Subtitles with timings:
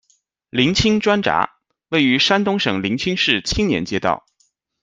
[0.49, 1.57] 临清砖闸，
[1.89, 4.25] 位于山东省临清市青年街道。